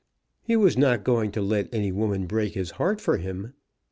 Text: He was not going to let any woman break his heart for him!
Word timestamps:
He 0.41 0.55
was 0.55 0.79
not 0.79 1.03
going 1.03 1.29
to 1.33 1.43
let 1.43 1.71
any 1.71 1.91
woman 1.91 2.25
break 2.25 2.55
his 2.55 2.71
heart 2.71 2.99
for 2.99 3.17
him! 3.17 3.53